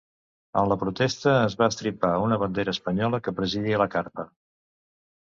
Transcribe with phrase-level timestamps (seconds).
[0.61, 4.31] En la protesta, es va estripar una bandera espanyola que presidia la carpa.